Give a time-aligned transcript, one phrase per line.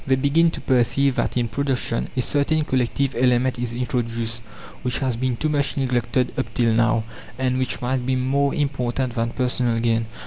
[0.07, 4.41] They begin to perceive that in production a certain collective element is introduced,
[4.81, 7.03] which has been too much neglected up till now,
[7.37, 10.07] and which might be more important than personal gain.